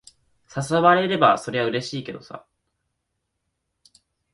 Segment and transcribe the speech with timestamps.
[0.57, 2.43] 誘われれば、そりゃうれしいけどさ。